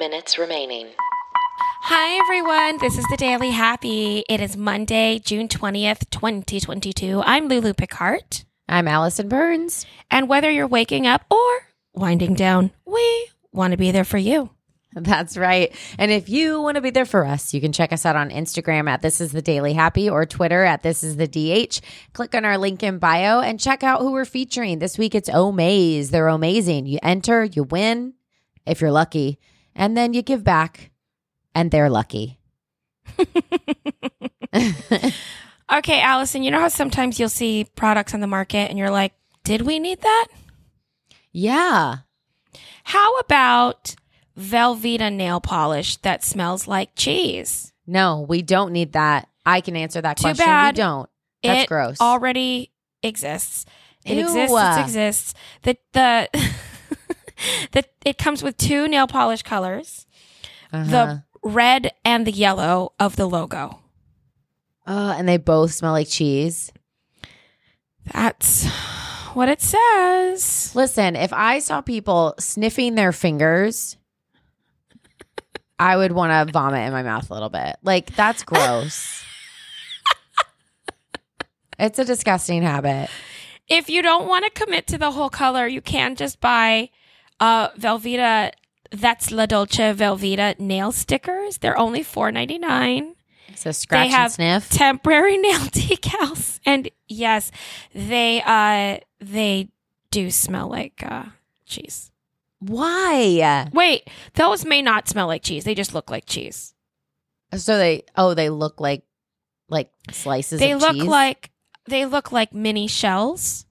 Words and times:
minutes 0.00 0.38
remaining. 0.38 0.86
Hi, 1.82 2.18
everyone. 2.20 2.78
This 2.78 2.96
is 2.96 3.04
the 3.10 3.18
Daily 3.18 3.50
Happy. 3.50 4.24
It 4.30 4.40
is 4.40 4.56
Monday, 4.56 5.18
June 5.18 5.46
20th, 5.46 6.08
2022. 6.08 7.22
I'm 7.22 7.48
Lulu 7.48 7.74
Picard. 7.74 8.44
I'm 8.66 8.88
Allison 8.88 9.28
Burns. 9.28 9.84
And 10.10 10.26
whether 10.26 10.50
you're 10.50 10.66
waking 10.66 11.06
up 11.06 11.26
or 11.30 11.50
winding 11.92 12.32
down, 12.32 12.70
we 12.86 13.28
want 13.52 13.72
to 13.72 13.76
be 13.76 13.90
there 13.90 14.06
for 14.06 14.16
you. 14.16 14.48
That's 14.94 15.36
right. 15.36 15.76
And 15.98 16.10
if 16.10 16.30
you 16.30 16.62
want 16.62 16.76
to 16.76 16.80
be 16.80 16.88
there 16.88 17.04
for 17.04 17.26
us, 17.26 17.52
you 17.52 17.60
can 17.60 17.70
check 17.70 17.92
us 17.92 18.06
out 18.06 18.16
on 18.16 18.30
Instagram 18.30 18.88
at 18.88 19.02
This 19.02 19.20
Is 19.20 19.32
the 19.32 19.42
Daily 19.42 19.74
Happy 19.74 20.08
or 20.08 20.24
Twitter 20.24 20.64
at 20.64 20.82
This 20.82 21.04
Is 21.04 21.16
the 21.18 21.28
DH. 21.28 21.82
Click 22.14 22.34
on 22.34 22.46
our 22.46 22.56
link 22.56 22.82
in 22.82 22.98
bio 22.98 23.40
and 23.40 23.60
check 23.60 23.82
out 23.82 24.00
who 24.00 24.12
we're 24.12 24.24
featuring. 24.24 24.78
This 24.78 24.96
week 24.96 25.14
it's 25.14 25.28
Omaze. 25.28 26.08
They're 26.08 26.28
amazing. 26.28 26.86
You 26.86 26.98
enter, 27.02 27.44
you 27.44 27.64
win 27.64 28.14
if 28.66 28.80
you're 28.80 28.92
lucky, 28.92 29.38
and 29.74 29.96
then 29.96 30.14
you 30.14 30.22
give 30.22 30.44
back 30.44 30.90
and 31.54 31.70
they're 31.70 31.90
lucky. 31.90 32.38
okay, 35.72 36.00
Allison, 36.00 36.42
you 36.42 36.50
know 36.50 36.60
how 36.60 36.68
sometimes 36.68 37.18
you'll 37.18 37.28
see 37.28 37.66
products 37.76 38.14
on 38.14 38.20
the 38.20 38.26
market 38.26 38.70
and 38.70 38.78
you're 38.78 38.90
like, 38.90 39.12
did 39.44 39.62
we 39.62 39.78
need 39.78 40.00
that? 40.02 40.28
Yeah. 41.32 41.96
How 42.84 43.18
about 43.18 43.94
Velveeta 44.38 45.12
nail 45.12 45.40
polish 45.40 45.96
that 45.98 46.24
smells 46.24 46.66
like 46.66 46.90
cheese? 46.96 47.72
No, 47.86 48.24
we 48.28 48.42
don't 48.42 48.72
need 48.72 48.92
that. 48.92 49.28
I 49.44 49.60
can 49.60 49.76
answer 49.76 50.00
that 50.00 50.16
Too 50.16 50.22
question. 50.22 50.44
bad. 50.44 50.74
We 50.74 50.82
don't. 50.82 51.10
That's 51.42 51.64
it 51.64 51.68
gross. 51.68 52.00
already 52.00 52.70
exists. 53.02 53.64
It 54.04 54.16
Ew. 54.18 54.22
exists. 54.24 54.52
It 54.56 54.80
exists. 54.80 55.34
The 55.62 55.76
the 55.92 56.28
the 57.72 57.84
it 58.04 58.18
comes 58.18 58.42
with 58.42 58.56
two 58.56 58.88
nail 58.88 59.06
polish 59.06 59.42
colors, 59.42 60.06
Uh-huh. 60.72 60.84
the 60.90 61.22
red 61.42 61.92
and 62.04 62.26
the 62.26 62.32
yellow 62.32 62.92
of 62.98 63.16
the 63.16 63.26
logo. 63.26 63.80
Uh, 64.86 65.14
and 65.16 65.28
they 65.28 65.36
both 65.36 65.72
smell 65.72 65.92
like 65.92 66.08
cheese. 66.08 66.72
That's 68.12 68.66
what 69.34 69.48
it 69.48 69.60
says. 69.60 70.74
Listen, 70.74 71.14
if 71.16 71.32
I 71.32 71.60
saw 71.60 71.80
people 71.80 72.34
sniffing 72.38 72.94
their 72.94 73.12
fingers, 73.12 73.96
I 75.78 75.96
would 75.96 76.12
want 76.12 76.46
to 76.48 76.52
vomit 76.52 76.86
in 76.86 76.92
my 76.92 77.02
mouth 77.02 77.30
a 77.30 77.34
little 77.34 77.48
bit. 77.50 77.76
Like, 77.82 78.14
that's 78.16 78.42
gross. 78.42 79.22
it's 81.78 81.98
a 81.98 82.04
disgusting 82.04 82.62
habit. 82.62 83.08
If 83.68 83.88
you 83.88 84.02
don't 84.02 84.26
want 84.26 84.44
to 84.44 84.50
commit 84.64 84.86
to 84.88 84.98
the 84.98 85.12
whole 85.12 85.30
color, 85.30 85.66
you 85.66 85.80
can 85.80 86.16
just 86.16 86.40
buy 86.40 86.90
uh 87.40 87.70
Velveeta 87.70 88.52
that's 88.92 89.30
La 89.30 89.46
Dolce 89.46 89.94
Velveeta 89.94 90.58
nail 90.60 90.92
stickers. 90.92 91.58
They're 91.58 91.78
only 91.78 92.02
four 92.02 92.30
ninety 92.32 92.58
nine. 92.58 93.14
A 93.66 93.72
scratch 93.74 94.06
They 94.06 94.08
have 94.10 94.38
and 94.40 94.62
sniff. 94.62 94.70
temporary 94.70 95.36
nail 95.46 95.58
decals 95.58 96.60
and 96.64 96.88
yes 97.08 97.50
they 97.94 98.40
uh 98.46 98.98
they 99.20 99.68
do 100.10 100.30
smell 100.30 100.68
like 100.68 101.02
uh 101.06 101.24
cheese 101.66 102.10
Why? 102.60 103.68
wait 103.74 104.08
those 104.34 104.64
may 104.64 104.80
not 104.80 105.08
smell 105.08 105.26
like 105.26 105.42
cheese 105.42 105.64
they 105.64 105.74
just 105.74 105.92
look 105.94 106.10
like 106.10 106.24
cheese 106.24 106.72
So 107.54 107.76
they, 107.76 108.04
oh, 108.16 108.32
they 108.32 108.48
look 108.48 108.80
like 108.80 109.02
like 109.68 109.90
slices 110.10 110.58
they 110.58 110.72
of 110.72 110.80
look 110.80 110.92
cheese? 110.94 111.04
like 111.04 111.50
they 111.86 112.06
look 112.06 112.32
like 112.32 112.54
mini 112.54 112.86
shells 112.86 113.66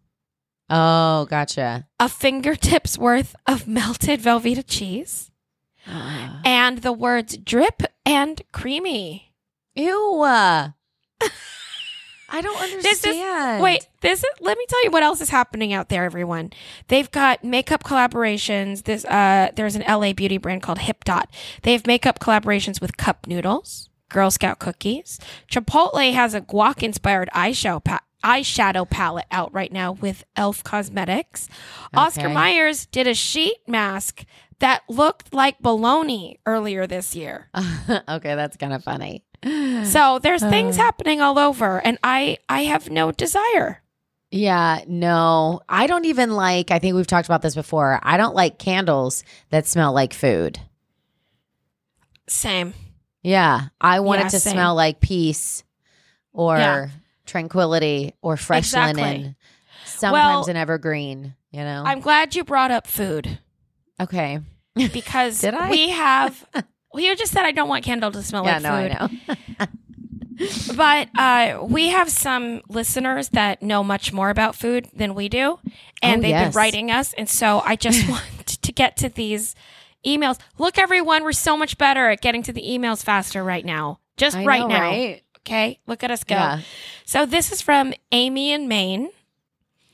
Oh, 0.69 1.25
gotcha. 1.29 1.87
a 1.99 2.09
fingertips 2.09 2.97
worth 2.97 3.35
of 3.47 3.67
melted 3.67 4.21
velveeta 4.21 4.63
cheese 4.67 5.31
and 5.87 6.79
the 6.79 6.93
words 6.93 7.37
drip 7.37 7.83
and 8.05 8.41
creamy 8.51 9.29
Ew. 9.75 10.23
I 12.31 12.41
don't 12.41 12.61
understand. 12.61 12.83
This 12.83 13.05
is 13.05 13.61
wait. 13.61 13.87
This 14.01 14.19
is. 14.19 14.29
Let 14.39 14.57
me 14.57 14.65
tell 14.67 14.83
you 14.83 14.91
what 14.91 15.03
else 15.03 15.21
is 15.21 15.29
happening 15.29 15.73
out 15.73 15.89
there, 15.89 16.03
everyone. 16.03 16.51
They've 16.87 17.09
got 17.09 17.43
makeup 17.43 17.83
collaborations. 17.83 18.83
This 18.83 19.05
uh, 19.05 19.51
there's 19.55 19.75
an 19.75 19.83
LA 19.87 20.13
beauty 20.13 20.37
brand 20.37 20.61
called 20.61 20.79
HipDot. 20.79 21.25
They 21.63 21.71
have 21.71 21.87
makeup 21.87 22.19
collaborations 22.19 22.81
with 22.81 22.97
cup 22.97 23.25
noodles, 23.25 23.88
Girl 24.09 24.31
Scout 24.31 24.59
cookies. 24.59 25.19
Chipotle 25.49 26.13
has 26.13 26.33
a 26.33 26.41
guac 26.41 26.83
inspired 26.83 27.29
eyeshadow 27.33 27.83
pa- 27.83 28.01
eyeshadow 28.23 28.89
palette 28.89 29.25
out 29.31 29.53
right 29.53 29.71
now 29.71 29.93
with 29.93 30.23
Elf 30.35 30.63
Cosmetics. 30.63 31.47
Oscar 31.93 32.27
Myers 32.29 32.85
did 32.87 33.07
a 33.07 33.13
sheet 33.13 33.57
mask 33.67 34.25
that 34.59 34.81
looked 34.89 35.33
like 35.33 35.61
baloney 35.61 36.35
earlier 36.45 36.85
this 36.85 37.15
year. 37.15 37.49
okay, 38.09 38.35
that's 38.35 38.57
kind 38.57 38.73
of 38.73 38.83
funny. 38.83 39.23
So 39.85 40.19
there's 40.19 40.41
things 40.55 40.77
Uh. 40.77 40.81
happening 40.81 41.21
all 41.21 41.39
over, 41.39 41.79
and 41.79 41.97
I 42.03 42.39
I 42.49 42.63
have 42.65 42.89
no 42.89 43.13
desire. 43.13 43.81
Yeah, 44.31 44.81
no, 44.85 45.61
I 45.69 45.87
don't 45.87 46.03
even 46.05 46.31
like. 46.35 46.71
I 46.71 46.79
think 46.79 46.95
we've 46.95 47.07
talked 47.07 47.27
about 47.27 47.41
this 47.41 47.55
before. 47.55 47.99
I 48.03 48.17
don't 48.17 48.35
like 48.35 48.59
candles 48.59 49.23
that 49.49 49.65
smell 49.65 49.93
like 49.93 50.13
food. 50.13 50.59
Same. 52.27 52.73
Yeah, 53.21 53.67
I 53.81 53.99
want 53.99 54.21
Yeah, 54.21 54.27
it 54.27 54.29
to 54.31 54.39
same. 54.39 54.53
smell 54.53 54.75
like 54.75 54.99
peace 54.99 55.63
or 56.33 56.57
Yeah. 56.57 56.87
tranquility 57.25 58.13
or 58.21 58.37
fresh 58.37 58.59
Exactly. 58.67 59.01
linen. 59.03 59.35
Sometimes 59.85 60.13
Well, 60.13 60.49
an 60.49 60.55
evergreen, 60.57 61.35
you 61.51 61.61
know. 61.61 61.83
I'm 61.85 61.99
glad 61.99 62.35
you 62.35 62.43
brought 62.43 62.71
up 62.71 62.87
food 62.87 63.39
okay. 63.99 64.39
because 64.93 65.41
Did 65.41 65.53
I? 65.53 65.69
we 65.69 65.89
have. 65.89 66.45
Well, 66.91 67.03
you 67.03 67.15
just 67.15 67.31
said 67.31 67.45
I 67.45 67.51
don't 67.51 67.69
want 67.69 67.83
candle 67.85 68.11
to 68.11 68.23
smell 68.23 68.43
yeah, 68.45 68.57
like 68.57 68.63
no, 68.63 68.69
food. 68.97 68.97
I 69.29 69.59
know. 69.59 69.67
But 70.75 71.09
uh, 71.17 71.63
we 71.65 71.89
have 71.89 72.09
some 72.09 72.61
listeners 72.69 73.29
that 73.29 73.61
know 73.61 73.83
much 73.83 74.13
more 74.13 74.29
about 74.29 74.55
food 74.55 74.87
than 74.93 75.13
we 75.13 75.27
do, 75.29 75.59
and 76.01 76.19
Oh, 76.19 76.21
they've 76.21 76.29
yes. 76.31 76.53
been 76.53 76.57
writing 76.57 76.89
us. 76.91 77.13
And 77.13 77.27
so 77.29 77.61
I 77.65 77.75
just 77.75 78.09
want 78.09 78.23
to 78.47 78.71
get 78.71 78.95
to 78.97 79.09
these 79.09 79.53
emails. 80.05 80.39
Look, 80.57 80.77
everyone, 80.77 81.23
we're 81.23 81.31
so 81.31 81.57
much 81.57 81.77
better 81.77 82.09
at 82.09 82.21
getting 82.21 82.43
to 82.43 82.53
the 82.53 82.61
emails 82.61 83.03
faster 83.03 83.43
right 83.43 83.65
now. 83.65 83.99
Just 84.17 84.37
I 84.37 84.45
right 84.45 84.61
know, 84.61 84.67
now. 84.67 84.81
right? 84.81 85.23
Okay, 85.39 85.79
look 85.87 86.03
at 86.03 86.11
us 86.11 86.23
go. 86.23 86.35
Yeah. 86.35 86.61
So 87.05 87.25
this 87.25 87.51
is 87.51 87.61
from 87.61 87.93
Amy 88.11 88.51
in 88.51 88.67
Maine. 88.67 89.09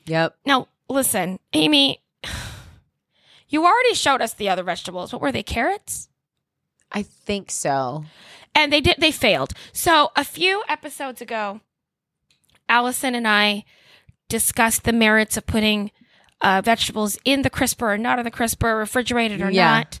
Yep. 0.06 0.36
Now, 0.44 0.68
listen, 0.88 1.38
Amy, 1.52 2.02
you 3.48 3.64
already 3.64 3.94
showed 3.94 4.20
us 4.20 4.34
the 4.34 4.48
other 4.48 4.62
vegetables. 4.62 5.12
What 5.12 5.22
were 5.22 5.32
they? 5.32 5.42
Carrots? 5.42 6.08
I 6.92 7.02
think 7.02 7.50
so. 7.50 8.04
And 8.54 8.72
they 8.72 8.80
did 8.80 8.96
they 8.98 9.12
failed. 9.12 9.52
So, 9.72 10.10
a 10.16 10.24
few 10.24 10.62
episodes 10.68 11.20
ago, 11.20 11.60
Allison 12.68 13.14
and 13.14 13.28
I 13.28 13.64
discussed 14.28 14.84
the 14.84 14.92
merits 14.92 15.36
of 15.36 15.46
putting 15.46 15.90
uh, 16.40 16.60
vegetables 16.64 17.18
in 17.24 17.42
the 17.42 17.50
crisper 17.50 17.92
or 17.92 17.98
not 17.98 18.18
in 18.18 18.24
the 18.24 18.30
crisper, 18.30 18.76
refrigerated 18.76 19.40
or 19.40 19.50
Yeah. 19.50 19.76
not. 19.78 20.00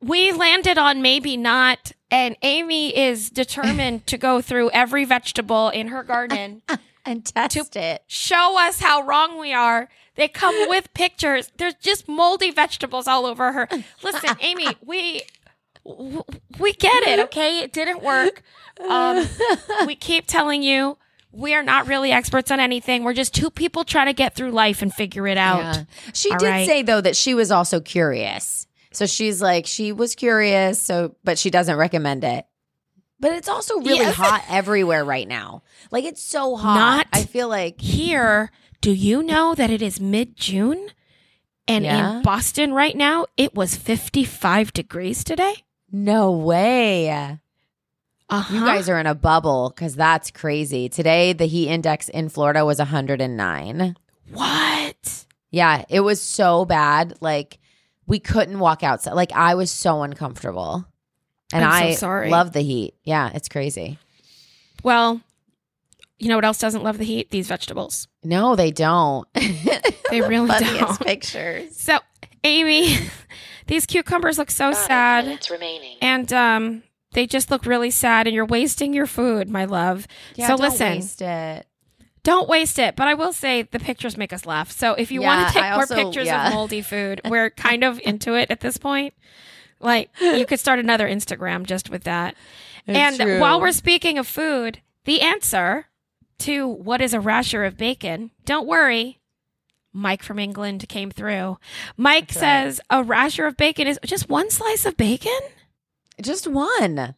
We 0.00 0.32
landed 0.32 0.78
on 0.78 1.00
maybe 1.00 1.36
not, 1.36 1.92
and 2.10 2.36
Amy 2.42 2.96
is 2.96 3.30
determined 3.30 4.06
to 4.08 4.18
go 4.18 4.40
through 4.40 4.70
every 4.70 5.04
vegetable 5.04 5.68
in 5.68 5.88
her 5.88 6.02
garden 6.02 6.62
And 7.04 7.24
test 7.24 7.74
it. 7.76 8.02
show 8.06 8.56
us 8.60 8.80
how 8.80 9.02
wrong 9.02 9.38
we 9.40 9.52
are. 9.52 9.88
They 10.14 10.28
come 10.28 10.54
with 10.68 10.92
pictures. 10.94 11.50
There's 11.56 11.74
just 11.74 12.06
moldy 12.08 12.50
vegetables 12.52 13.06
all 13.08 13.26
over 13.26 13.52
her. 13.52 13.68
Listen, 14.04 14.36
Amy, 14.40 14.68
we 14.84 15.22
we 16.60 16.72
get 16.74 17.02
it, 17.04 17.18
okay? 17.20 17.58
It 17.58 17.72
didn't 17.72 18.02
work. 18.02 18.42
Um, 18.88 19.26
we 19.86 19.96
keep 19.96 20.26
telling 20.26 20.62
you 20.62 20.96
we 21.32 21.54
are 21.54 21.62
not 21.62 21.86
really 21.86 22.12
experts 22.12 22.50
on 22.50 22.60
anything. 22.60 23.04
We're 23.04 23.14
just 23.14 23.34
two 23.34 23.50
people 23.50 23.84
trying 23.84 24.06
to 24.06 24.12
get 24.12 24.34
through 24.34 24.50
life 24.52 24.82
and 24.82 24.92
figure 24.92 25.26
it 25.26 25.38
out. 25.38 25.60
Yeah. 25.62 25.84
She 26.14 26.30
All 26.30 26.38
did 26.38 26.46
right. 26.46 26.66
say 26.66 26.82
though 26.82 27.00
that 27.00 27.16
she 27.16 27.34
was 27.34 27.50
also 27.50 27.80
curious. 27.80 28.66
So 28.92 29.06
she's 29.06 29.40
like 29.40 29.66
she 29.66 29.92
was 29.92 30.14
curious, 30.14 30.80
so 30.80 31.16
but 31.24 31.38
she 31.38 31.50
doesn't 31.50 31.76
recommend 31.76 32.24
it. 32.24 32.44
But 33.20 33.32
it's 33.32 33.48
also 33.48 33.78
really 33.80 34.04
hot 34.12 34.44
everywhere 34.50 35.04
right 35.04 35.26
now. 35.28 35.62
Like 35.90 36.04
it's 36.04 36.22
so 36.22 36.56
hot. 36.56 36.74
Not- 36.74 37.06
I 37.12 37.22
feel 37.24 37.48
like 37.48 37.80
Here, 37.80 38.50
do 38.80 38.90
you 38.92 39.22
know 39.22 39.54
that 39.54 39.70
it 39.70 39.80
is 39.80 40.00
mid 40.00 40.36
June? 40.36 40.88
And 41.68 41.84
Yeah. 41.84 42.16
in 42.18 42.22
Boston 42.24 42.72
right 42.74 42.96
now, 42.96 43.26
it 43.36 43.54
was 43.54 43.76
55 43.76 44.72
degrees 44.72 45.22
today. 45.24 45.54
no 45.90 46.32
way. 46.32 47.38
Uh-huh. 48.32 48.54
You 48.54 48.64
guys 48.64 48.88
are 48.88 48.98
in 48.98 49.06
a 49.06 49.14
bubble 49.14 49.70
cuz 49.76 49.94
that's 49.94 50.30
crazy. 50.30 50.88
Today 50.88 51.32
the 51.32 51.46
heat 51.46 51.68
index 51.68 52.08
in 52.08 52.28
Florida 52.28 52.64
was 52.64 52.78
109. 52.78 53.96
What? 54.32 55.24
Yeah, 55.50 55.84
it 55.88 56.00
was 56.00 56.20
so 56.20 56.64
bad 56.64 57.14
like 57.20 57.58
we 58.06 58.18
couldn't 58.18 58.58
walk 58.58 58.82
outside. 58.82 59.12
Like 59.12 59.32
I 59.32 59.54
was 59.54 59.70
so 59.70 60.02
uncomfortable. 60.02 60.84
And 61.52 61.64
I'm 61.64 61.82
so 61.82 61.88
I 61.88 61.94
sorry. 61.94 62.30
love 62.30 62.52
the 62.52 62.62
heat. 62.62 62.94
Yeah, 63.04 63.30
it's 63.34 63.48
crazy. 63.48 63.98
Well, 64.82 65.20
you 66.18 66.28
know 66.28 66.36
what 66.36 66.44
else 66.44 66.58
doesn't 66.58 66.82
love 66.82 66.96
the 66.98 67.04
heat? 67.04 67.30
These 67.30 67.48
vegetables. 67.48 68.08
No, 68.24 68.56
they 68.56 68.70
don't. 68.70 69.28
They 70.10 70.20
really 70.20 70.48
Funniest 70.48 70.78
don't. 70.78 71.00
pictures. 71.00 71.74
So, 71.74 71.98
Amy, 72.44 72.98
These 73.66 73.86
cucumbers 73.86 74.36
look 74.36 74.50
so 74.50 74.72
Five 74.72 74.84
sad. 74.86 75.24
minutes 75.24 75.50
remaining. 75.50 75.96
And 76.02 76.30
um 76.34 76.82
they 77.12 77.26
just 77.26 77.50
look 77.50 77.66
really 77.66 77.90
sad 77.90 78.26
and 78.26 78.34
you're 78.34 78.44
wasting 78.44 78.92
your 78.92 79.06
food, 79.06 79.48
my 79.48 79.64
love. 79.64 80.06
Yeah, 80.34 80.48
so 80.48 80.56
don't 80.56 80.60
listen, 80.60 80.88
waste 80.88 81.22
it. 81.22 81.66
don't 82.22 82.48
waste 82.48 82.78
it. 82.78 82.96
But 82.96 83.08
I 83.08 83.14
will 83.14 83.32
say 83.32 83.62
the 83.62 83.78
pictures 83.78 84.16
make 84.16 84.32
us 84.32 84.46
laugh. 84.46 84.70
So 84.70 84.94
if 84.94 85.10
you 85.10 85.22
want 85.22 85.48
to 85.48 85.54
take 85.54 85.62
I 85.62 85.70
more 85.72 85.80
also- 85.80 85.94
pictures 85.94 86.26
yeah. 86.26 86.48
of 86.48 86.54
moldy 86.54 86.82
food, 86.82 87.20
we're 87.28 87.50
kind 87.50 87.84
of 87.84 88.00
into 88.02 88.34
it 88.34 88.50
at 88.50 88.60
this 88.60 88.76
point. 88.76 89.14
Like 89.80 90.10
you 90.20 90.46
could 90.46 90.60
start 90.60 90.78
another 90.78 91.08
Instagram 91.08 91.64
just 91.64 91.90
with 91.90 92.04
that. 92.04 92.34
and 92.86 93.16
true. 93.16 93.40
while 93.40 93.60
we're 93.60 93.72
speaking 93.72 94.18
of 94.18 94.26
food, 94.26 94.80
the 95.04 95.20
answer 95.20 95.86
to 96.40 96.66
what 96.66 97.00
is 97.00 97.14
a 97.14 97.20
rasher 97.20 97.64
of 97.64 97.76
bacon, 97.76 98.30
don't 98.44 98.66
worry. 98.66 99.18
Mike 99.92 100.22
from 100.22 100.38
England 100.38 100.88
came 100.88 101.10
through. 101.10 101.58
Mike 101.96 102.28
That's 102.28 102.36
right. 102.36 102.64
says 102.64 102.80
a 102.90 103.04
rasher 103.04 103.46
of 103.46 103.56
bacon 103.56 103.86
is 103.86 103.98
just 104.04 104.28
one 104.28 104.50
slice 104.50 104.86
of 104.86 104.96
bacon. 104.96 105.38
Just 106.22 106.46
one. 106.46 107.14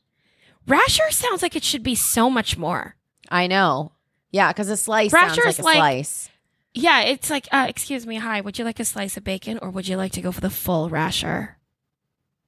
Rasher 0.66 1.10
sounds 1.10 1.42
like 1.42 1.54
it 1.56 1.64
should 1.64 1.82
be 1.82 1.94
so 1.94 2.30
much 2.30 2.56
more. 2.56 2.96
I 3.28 3.46
know. 3.46 3.92
Yeah, 4.32 4.52
because 4.52 4.68
a 4.68 4.76
slice 4.76 5.12
Rasher's 5.12 5.44
sounds 5.44 5.58
like 5.58 5.58
a 5.58 5.62
like- 5.62 5.76
slice. 5.76 6.30
Yeah, 6.76 7.02
it's 7.02 7.30
like, 7.30 7.46
uh, 7.52 7.66
excuse 7.68 8.04
me, 8.04 8.16
hi, 8.16 8.40
would 8.40 8.58
you 8.58 8.64
like 8.64 8.80
a 8.80 8.84
slice 8.84 9.16
of 9.16 9.22
bacon 9.22 9.60
or 9.62 9.70
would 9.70 9.86
you 9.86 9.96
like 9.96 10.10
to 10.12 10.20
go 10.20 10.32
for 10.32 10.40
the 10.40 10.50
full 10.50 10.90
rasher? 10.90 11.56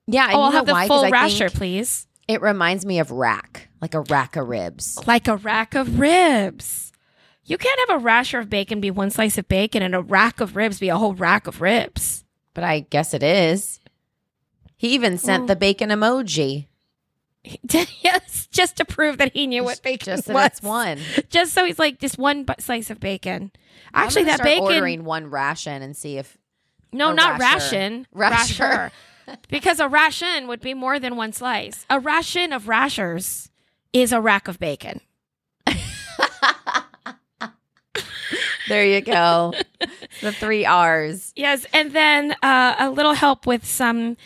Yeah, 0.08 0.30
oh, 0.32 0.40
I'll 0.42 0.50
have 0.50 0.66
the 0.66 0.72
why? 0.72 0.88
full 0.88 1.08
rasher, 1.10 1.48
please. 1.48 2.08
It 2.26 2.42
reminds 2.42 2.84
me 2.84 2.98
of 2.98 3.12
rack, 3.12 3.68
like 3.80 3.94
a 3.94 4.00
rack 4.00 4.34
of 4.34 4.48
ribs. 4.48 4.98
Like 5.06 5.28
a 5.28 5.36
rack 5.36 5.76
of 5.76 6.00
ribs. 6.00 6.90
You 7.44 7.56
can't 7.56 7.88
have 7.88 8.00
a 8.00 8.04
rasher 8.04 8.40
of 8.40 8.50
bacon 8.50 8.80
be 8.80 8.90
one 8.90 9.10
slice 9.10 9.38
of 9.38 9.46
bacon 9.46 9.80
and 9.80 9.94
a 9.94 10.02
rack 10.02 10.40
of 10.40 10.56
ribs 10.56 10.80
be 10.80 10.88
a 10.88 10.96
whole 10.96 11.14
rack 11.14 11.46
of 11.46 11.60
ribs. 11.60 12.24
But 12.52 12.64
I 12.64 12.80
guess 12.80 13.14
it 13.14 13.22
is. 13.22 13.78
He 14.76 14.88
even 14.94 15.18
sent 15.18 15.42
Well- 15.42 15.46
the 15.48 15.56
bacon 15.56 15.90
emoji. 15.90 16.66
yes, 18.02 18.48
just 18.50 18.76
to 18.76 18.84
prove 18.84 19.18
that 19.18 19.32
he 19.32 19.46
knew 19.46 19.62
what 19.62 19.80
bacon 19.82 20.16
Just 20.16 20.28
was. 20.28 20.58
one. 20.62 20.98
Just 21.30 21.52
so 21.52 21.64
he's 21.64 21.78
like, 21.78 22.00
just 22.00 22.18
one 22.18 22.44
slice 22.58 22.90
of 22.90 22.98
bacon. 22.98 23.52
Actually, 23.94 24.24
that 24.24 24.36
start 24.38 24.48
bacon. 24.48 24.64
ordering 24.64 25.04
one 25.04 25.30
ration 25.30 25.80
and 25.80 25.96
see 25.96 26.18
if 26.18 26.36
No, 26.92 27.12
not 27.12 27.38
rasher. 27.38 27.76
ration. 27.76 28.06
Rasher. 28.12 28.64
Rasher. 28.64 29.38
because 29.48 29.78
a 29.78 29.86
ration 29.88 30.48
would 30.48 30.60
be 30.60 30.74
more 30.74 30.98
than 30.98 31.14
one 31.14 31.32
slice. 31.32 31.86
A 31.88 32.00
ration 32.00 32.52
of 32.52 32.66
rashers 32.66 33.48
is 33.92 34.10
a 34.10 34.20
rack 34.20 34.48
of 34.48 34.58
bacon. 34.58 35.00
there 38.68 38.84
you 38.84 39.00
go. 39.00 39.52
the 40.20 40.32
three 40.32 40.64
R's. 40.64 41.32
Yes, 41.36 41.64
and 41.72 41.92
then 41.92 42.34
uh, 42.42 42.74
a 42.78 42.90
little 42.90 43.14
help 43.14 43.46
with 43.46 43.64
some 43.64 44.16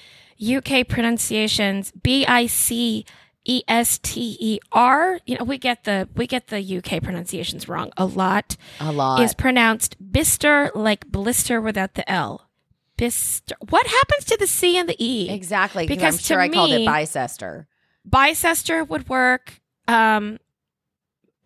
UK 0.40 0.86
pronunciations. 0.86 1.92
B 1.92 2.24
I 2.26 2.46
C 2.46 3.04
E 3.44 3.62
S 3.68 3.98
T 3.98 4.36
E 4.40 4.58
R. 4.72 5.20
You 5.26 5.38
know, 5.38 5.44
we 5.44 5.58
get 5.58 5.84
the 5.84 6.08
we 6.14 6.26
get 6.26 6.48
the 6.48 6.78
UK 6.78 7.02
pronunciations 7.02 7.68
wrong 7.68 7.92
a 7.96 8.06
lot. 8.06 8.56
A 8.80 8.92
lot. 8.92 9.20
Is 9.22 9.34
pronounced 9.34 9.96
bister 10.12 10.70
like 10.74 11.06
blister 11.06 11.60
without 11.60 11.94
the 11.94 12.10
L. 12.10 12.48
Bister. 12.96 13.54
What 13.70 13.86
happens 13.86 14.24
to 14.26 14.36
the 14.36 14.46
C 14.46 14.76
and 14.76 14.88
the 14.88 14.96
E? 14.98 15.30
exactly. 15.30 15.86
Because 15.86 16.14
I'm 16.14 16.18
to 16.18 16.24
sure 16.24 16.40
I 16.40 16.48
called 16.48 16.72
it 16.72 16.80
me- 16.80 16.86
bicester. 16.86 17.66
Bicester 18.08 18.84
would 18.84 19.08
work. 19.08 19.60
Um, 19.88 20.38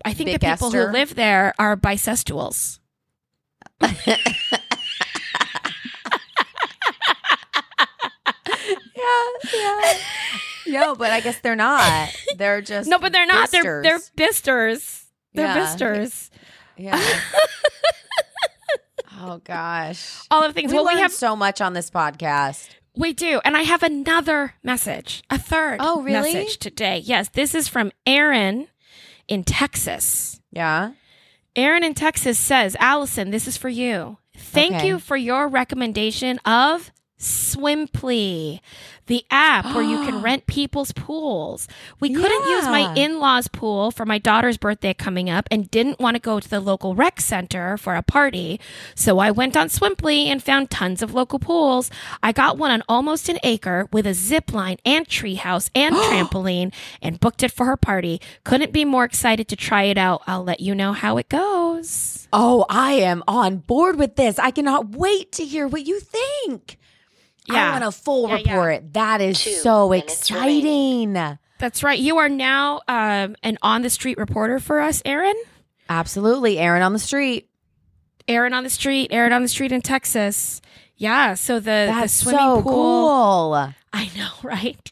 I 0.03 0.13
think 0.13 0.31
the 0.31 0.39
people 0.39 0.71
who 0.71 0.91
live 0.91 1.15
there 1.15 1.53
are 1.57 1.75
bicestuals. 1.75 2.79
yeah, 9.53 9.93
yeah. 10.65 10.67
no, 10.79 10.95
but 10.95 11.11
I 11.11 11.21
guess 11.21 11.39
they're 11.39 11.55
not. 11.55 12.09
They're 12.37 12.61
just 12.61 12.89
No, 12.89 12.99
but 12.99 13.11
they're 13.11 13.25
not. 13.25 13.51
They're 13.51 13.81
they're 13.81 13.99
bisters. 13.99 14.11
bisters. 14.15 15.05
They're 15.33 15.47
Yeah. 15.47 15.53
bisters. 15.55 16.31
Yeah. 16.77 17.01
oh 19.21 19.39
gosh. 19.43 20.21
All 20.31 20.43
of 20.43 20.53
the 20.53 20.59
things. 20.59 20.71
We 20.71 20.77
well, 20.79 20.93
we 20.93 20.99
have 20.99 21.11
so 21.11 21.35
much 21.35 21.61
on 21.61 21.73
this 21.73 21.89
podcast. 21.89 22.69
we 22.95 23.13
do, 23.13 23.41
and 23.45 23.55
I 23.57 23.61
have 23.63 23.83
another 23.83 24.53
message, 24.63 25.23
a 25.29 25.37
third. 25.37 25.77
Oh, 25.79 26.01
really? 26.01 26.33
Message 26.33 26.57
today. 26.57 26.99
Yes, 26.99 27.29
this 27.29 27.53
is 27.55 27.67
from 27.67 27.91
Aaron 28.05 28.67
in 29.27 29.43
Texas. 29.43 30.39
Yeah. 30.51 30.91
Aaron 31.57 31.83
in 31.83 31.93
Texas 31.93 32.37
says, 32.37 32.75
Allison, 32.79 33.31
this 33.31 33.47
is 33.47 33.55
for 33.57 33.69
you. 33.69 34.17
Thank 34.37 34.75
Okay. 34.75 34.87
you 34.87 34.99
for 34.99 35.15
your 35.15 35.47
recommendation 35.47 36.37
of 36.39 36.91
Swimply, 37.17 38.59
the 39.05 39.25
app 39.31 39.73
where 39.73 39.83
you 39.83 40.03
can 40.05 40.21
rent 40.23 40.47
people's 40.47 40.91
pools. 40.91 41.67
We 42.01 42.13
couldn't 42.13 42.49
use 42.49 42.65
my 42.65 42.93
in 42.95 43.19
law's 43.19 43.47
pool 43.47 43.91
for 43.91 44.05
my 44.05 44.17
daughter's 44.17 44.57
birthday 44.57 44.93
coming 44.93 45.29
up 45.29 45.47
and 45.49 45.71
didn't 45.71 45.99
want 45.99 46.15
to 46.15 46.19
go 46.19 46.41
to 46.41 46.49
the 46.49 46.59
local 46.59 46.93
rec 46.93 47.21
center 47.21 47.77
for 47.77 47.95
a 47.95 48.03
party. 48.03 48.59
So 48.95 49.19
I 49.19 49.31
went 49.31 49.55
on 49.55 49.69
Swimply 49.69 50.25
and 50.25 50.43
found 50.43 50.69
tons 50.69 51.01
of 51.01 51.13
local 51.13 51.39
pools. 51.39 51.89
I 52.21 52.33
got 52.33 52.57
one 52.57 52.71
on 52.71 52.83
almost 52.89 53.29
an 53.29 53.39
acre 53.43 53.87
with 53.93 54.05
a 54.05 54.13
zip 54.13 54.51
line 54.51 54.77
and 54.85 55.07
treehouse 55.07 55.69
and 55.73 55.95
trampoline 55.95 56.73
and 57.01 57.21
booked 57.21 57.43
it 57.43 57.51
for 57.51 57.65
her 57.65 57.77
party. 57.77 58.19
Couldn't 58.43 58.73
be 58.73 58.83
more 58.83 59.05
excited 59.05 59.47
to 59.47 59.55
try 59.55 59.83
it 59.83 59.97
out. 59.97 60.21
I'll 60.27 60.43
let 60.43 60.59
you 60.59 60.75
know 60.75 60.91
how 60.91 61.17
it 61.17 61.29
goes. 61.29 62.27
Oh, 62.33 62.65
I 62.69 62.93
am 62.93 63.23
on 63.25 63.57
board 63.57 63.97
with 63.97 64.17
this. 64.17 64.37
I 64.37 64.51
cannot 64.51 64.89
wait 64.89 65.31
to 65.33 65.45
hear 65.45 65.65
what 65.65 65.85
you 65.85 66.01
think. 66.01 66.77
I 67.49 67.53
Yeah. 67.53 67.71
want 67.73 67.83
a 67.83 67.91
full 67.91 68.29
Yeah, 68.29 68.37
yeah. 68.37 68.53
report. 68.53 68.93
That 68.93 69.21
is 69.21 69.43
Two 69.43 69.51
so 69.51 69.89
minutes 69.89 70.13
exciting. 70.13 71.13
That's 71.57 71.83
right. 71.83 71.99
You 71.99 72.17
are 72.17 72.29
now 72.29 72.81
um, 72.87 73.35
an 73.43 73.57
on 73.61 73.81
the 73.81 73.89
street 73.89 74.17
reporter 74.17 74.59
for 74.59 74.79
us, 74.81 75.01
Aaron. 75.05 75.35
Absolutely. 75.89 76.57
Aaron 76.59 76.81
on 76.81 76.93
the 76.93 76.99
street. 76.99 77.49
Aaron 78.27 78.53
on 78.53 78.63
the 78.63 78.69
street. 78.69 79.09
Aaron 79.11 79.31
on 79.33 79.41
the 79.41 79.47
street 79.47 79.71
in 79.71 79.81
Texas. 79.81 80.61
Yeah. 80.97 81.35
So 81.35 81.59
the 81.59 81.65
That's 81.65 82.17
the 82.19 82.23
swimming 82.23 82.39
so 82.39 82.61
pool. 82.61 82.71
cool. 82.71 83.53
I 83.93 84.09
know, 84.17 84.29
right? 84.43 84.91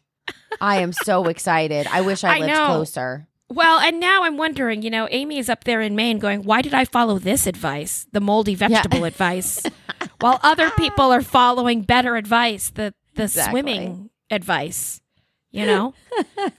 I 0.61 0.81
am 0.81 0.93
so 0.93 1.25
excited. 1.25 1.87
I 1.91 2.01
wish 2.01 2.23
I, 2.23 2.35
I 2.35 2.39
lived 2.39 2.53
know. 2.53 2.65
closer. 2.67 3.27
Well, 3.53 3.79
and 3.79 3.99
now 3.99 4.23
I'm 4.23 4.37
wondering. 4.37 4.81
You 4.81 4.89
know, 4.89 5.07
Amy 5.11 5.37
is 5.37 5.49
up 5.49 5.63
there 5.63 5.81
in 5.81 5.95
Maine, 5.95 6.19
going, 6.19 6.43
"Why 6.43 6.61
did 6.61 6.73
I 6.73 6.85
follow 6.85 7.19
this 7.19 7.45
advice, 7.47 8.05
the 8.11 8.21
moldy 8.21 8.55
vegetable 8.55 9.03
advice, 9.05 9.61
while 10.19 10.39
other 10.43 10.69
people 10.71 11.11
are 11.11 11.21
following 11.21 11.81
better 11.81 12.15
advice, 12.15 12.69
the 12.71 12.93
the 13.15 13.23
Exactly. 13.23 13.51
swimming 13.51 14.09
advice?" 14.31 15.01
You 15.51 15.67
know, 15.67 15.93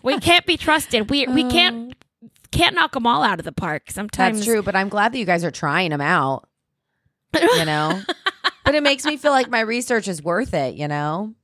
we 0.05 0.21
can't 0.21 0.47
be 0.47 0.57
trusted. 0.57 1.11
We 1.11 1.27
we 1.27 1.45
uh. 1.45 1.51
can't 1.51 1.95
can't 2.53 2.75
knock 2.77 2.93
them 2.93 3.07
all 3.07 3.23
out 3.25 3.41
of 3.41 3.45
the 3.45 3.53
park. 3.53 3.91
Sometimes 3.91 4.39
That's 4.39 4.47
true, 4.47 4.63
but 4.63 4.77
I'm 4.77 4.89
glad 4.89 5.13
that 5.13 5.19
you 5.19 5.25
guys 5.25 5.43
are 5.45 5.51
trying 5.51 5.91
them 5.91 6.01
out. 6.01 6.49
You 7.35 7.65
know? 7.65 8.01
but 8.65 8.77
it 8.77 8.83
makes 8.85 9.05
me 9.05 9.17
feel 9.17 9.33
like 9.33 9.51
my 9.51 9.61
research 9.61 10.07
is 10.07 10.23
worth 10.23 10.55
it, 10.55 10.75
you 10.77 10.87
know? 10.87 11.35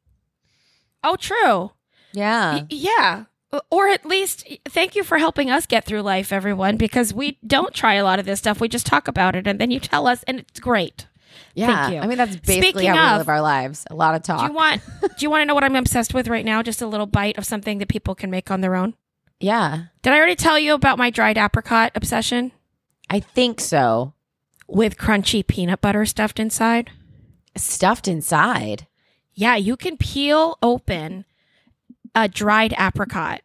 Oh, 1.03 1.17
true. 1.17 1.73
Yeah. 2.13 2.55
Y- 2.55 2.67
yeah. 2.71 3.25
Or 3.71 3.89
at 3.89 4.07
least 4.07 4.47
thank 4.69 4.95
you 4.95 5.03
for 5.03 5.19
helping 5.19 5.51
us 5.51 5.67
get 5.67 5.85
through 5.85 6.03
life, 6.03 6.33
everyone, 6.33 6.77
because 6.77 7.13
we 7.13 7.39
don't 7.47 7.75
try 7.75 7.95
a 7.95 8.05
lot 8.05 8.19
of 8.21 8.25
this 8.27 8.39
stuff. 8.39 8.61
We 8.61 8.69
just 8.69 8.87
talk 8.87 9.09
about 9.09 9.35
it 9.35 9.47
and 9.49 9.61
then 9.61 9.71
you 9.73 9.81
tell 9.81 10.07
us, 10.07 10.23
and 10.25 10.39
it's 10.41 10.61
great. 10.61 11.07
Yeah. 11.55 11.91
you. 11.91 11.99
I 11.99 12.07
mean, 12.07 12.17
that's 12.19 12.37
basically 12.37 12.85
Speaking 12.85 12.91
how 12.95 13.09
we 13.09 13.13
of- 13.15 13.19
live 13.19 13.29
our 13.29 13.41
lives. 13.43 13.85
A 13.91 13.95
lot 13.95 14.15
of 14.15 14.23
talk. 14.23 14.41
Do 14.41 14.47
you 14.47 14.53
want 14.53 14.83
do 15.01 15.09
you 15.19 15.31
want 15.31 15.43
to 15.43 15.47
know 15.47 15.55
what 15.55 15.65
I'm 15.65 15.75
obsessed 15.77 16.15
with 16.15 16.29
right 16.29 16.45
now? 16.45 16.63
Just 16.63 16.81
a 16.81 16.87
little 16.87 17.07
bite 17.07 17.39
of 17.39 17.45
something 17.45 17.79
that 17.79 17.89
people 17.89 18.15
can 18.15 18.31
make 18.31 18.51
on 18.53 18.61
their 18.61 18.77
own. 18.77 18.95
yeah. 19.41 19.85
Did 20.03 20.13
I 20.13 20.17
already 20.17 20.37
tell 20.37 20.59
you 20.59 20.75
about 20.75 20.97
my 20.99 21.11
dried 21.11 21.37
apricot 21.39 21.91
obsession 21.97 22.53
I 23.09 23.19
think 23.21 23.61
so. 23.61 24.15
with 24.69 24.97
crunchy 24.97 25.45
peanut 25.45 25.81
butter 25.81 26.07
stuffed 26.07 26.39
inside? 26.39 26.91
Stuffed 27.57 28.07
inside. 28.07 28.87
Yeah, 29.35 29.57
you 29.57 29.77
can 29.77 29.97
peel 29.97 30.57
open 30.63 31.25
a 32.15 32.29
dried 32.29 32.75
apricot. 32.79 33.41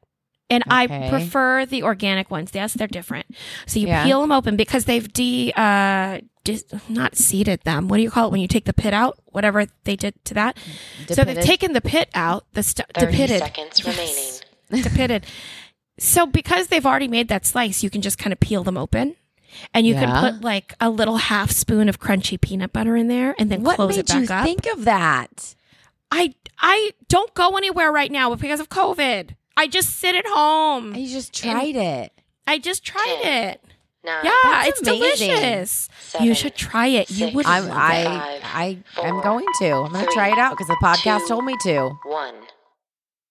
And 0.47 0.63
I 0.67 0.85
prefer 1.09 1.65
the 1.65 1.81
organic 1.81 2.29
ones. 2.29 2.51
Yes, 2.53 2.73
they're 2.73 2.87
different. 2.87 3.25
So 3.65 3.79
you 3.79 3.87
Yeah. 3.87 4.03
peel 4.05 4.21
them 4.21 4.31
open 4.31 4.55
because 4.55 4.85
they've 4.85 5.11
de 5.11 5.51
uh 5.55 6.19
dis- 6.43 6.65
not 6.87 7.15
seeded 7.15 7.61
them. 7.61 7.87
What 7.87 7.97
do 7.97 8.03
you 8.03 8.11
call 8.11 8.27
it 8.27 8.31
when 8.31 8.41
you 8.41 8.47
take 8.47 8.65
the 8.65 8.73
pit 8.73 8.93
out? 8.93 9.17
Whatever 9.25 9.65
they 9.85 9.95
did 9.95 10.13
to 10.25 10.35
that. 10.35 10.57
So 11.09 11.23
they've 11.23 11.43
taken 11.43 11.73
the 11.73 11.81
pit 11.81 12.09
out. 12.13 12.45
The 12.53 12.61
stu- 12.61 12.83
30 12.93 13.11
depitted. 13.11 13.39
seconds 13.39 13.81
Yes. 13.83 14.41
remaining. 14.69 14.83
depitted. 14.89 15.25
So 15.97 16.27
because 16.27 16.67
they've 16.67 16.85
already 16.85 17.07
made 17.07 17.27
that 17.29 17.45
slice, 17.47 17.81
you 17.81 17.89
can 17.89 18.03
just 18.03 18.19
kind 18.19 18.31
of 18.31 18.39
peel 18.39 18.63
them 18.63 18.77
open. 18.77 19.15
And 19.73 19.87
you 19.87 19.95
Yeah. 19.95 20.05
can 20.05 20.33
put 20.33 20.43
like 20.43 20.75
a 20.79 20.91
little 20.91 21.17
half 21.17 21.49
spoon 21.49 21.89
of 21.89 21.99
crunchy 21.99 22.39
peanut 22.39 22.71
butter 22.71 22.95
in 22.95 23.07
there 23.07 23.33
and 23.39 23.49
then 23.49 23.63
What 23.63 23.77
close 23.77 23.97
it 23.97 24.05
back 24.07 24.15
up. 24.15 24.15
What 24.15 24.29
made 24.29 24.29
you 24.29 24.35
up. 24.35 24.43
think 24.45 24.77
of 24.77 24.85
that? 24.85 25.55
I 26.11 26.35
I 26.59 26.91
don't 27.09 27.33
go 27.33 27.57
anywhere 27.57 27.91
right 27.91 28.11
now 28.11 28.33
because 28.35 28.59
of 28.59 28.69
COVID. 28.69 29.35
I 29.57 29.67
just 29.67 29.89
sit 29.99 30.15
at 30.15 30.25
home. 30.27 30.95
You 30.95 31.07
just 31.07 31.33
tried 31.33 31.75
it. 31.75 32.11
I 32.47 32.59
just 32.59 32.83
tried 32.83 33.19
Ten. 33.21 33.49
it. 33.53 33.61
nine, 34.05 34.23
Yeah, 34.25 34.65
it's 34.67 34.81
amazing. 34.81 35.29
delicious. 35.29 35.89
Seven, 35.99 36.27
you 36.27 36.33
should 36.35 36.55
try 36.55 36.87
it. 36.87 37.09
You 37.09 37.29
would 37.33 37.45
I'm 37.45 37.67
love 37.67 37.77
I 37.77 37.95
it. 37.99 38.05
Five, 38.05 38.41
I 38.43 38.77
I'm 39.07 39.21
going 39.21 39.45
to. 39.59 39.71
I'm 39.71 39.91
going 39.91 40.05
to 40.05 40.11
try 40.11 40.29
it 40.31 40.37
out 40.37 40.51
because 40.51 40.67
the 40.67 40.77
podcast 40.81 41.21
two, 41.21 41.27
told 41.29 41.45
me 41.45 41.55
to. 41.63 41.91
one. 42.03 42.35